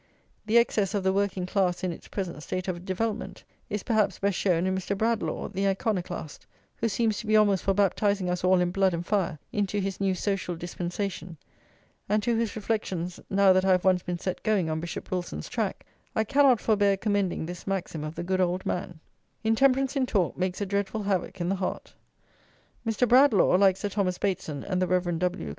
The 0.47 0.57
excess 0.57 0.95
of 0.95 1.03
the 1.03 1.13
working 1.13 1.45
class, 1.45 1.83
in 1.83 1.91
its 1.91 2.07
present 2.07 2.41
state 2.41 2.67
of 2.67 2.83
development, 2.85 3.43
is 3.69 3.83
perhaps 3.83 4.17
best 4.17 4.35
shown 4.35 4.65
in 4.65 4.73
Mr. 4.75 4.97
Bradlaugh, 4.97 5.49
the 5.49 5.67
iconoclast, 5.67 6.47
who 6.77 6.89
seems 6.89 7.19
to 7.19 7.27
be 7.27 7.37
almost 7.37 7.63
for 7.63 7.75
baptizing 7.75 8.27
us 8.27 8.43
all 8.43 8.61
in 8.61 8.71
blood 8.71 8.95
and 8.95 9.05
fire 9.05 9.37
into 9.53 9.79
his 9.79 10.01
new 10.01 10.15
social 10.15 10.55
dispensation, 10.55 11.37
and 12.09 12.23
to 12.23 12.35
whose 12.35 12.55
reflections, 12.55 13.19
now 13.29 13.53
that 13.53 13.63
I 13.63 13.73
have 13.73 13.83
once 13.85 14.01
been 14.01 14.17
set 14.17 14.41
going 14.41 14.71
on 14.71 14.79
Bishop 14.79 15.11
Wilson's 15.11 15.47
track, 15.49 15.85
I 16.15 16.23
cannot 16.23 16.59
forbear 16.59 16.97
commending 16.97 17.45
this 17.45 17.67
maxim 17.67 18.03
of 18.03 18.15
the 18.15 18.23
good 18.23 18.41
old 18.41 18.65
man: 18.65 18.99
"Intemperance 19.43 19.95
in 19.95 20.07
talk 20.07 20.35
makes 20.35 20.59
a 20.61 20.65
dreadful 20.65 21.03
havoc 21.03 21.39
in 21.39 21.47
the 21.49 21.57
heart." 21.61 21.93
Mr. 22.87 23.07
Bradlaugh, 23.07 23.55
like 23.55 23.77
Sir 23.77 23.89
Thomas 23.89 24.17
Bateson 24.17 24.63
and 24.63 24.81
the 24.81 24.87
Rev. 24.87 25.19
W. 25.19 25.49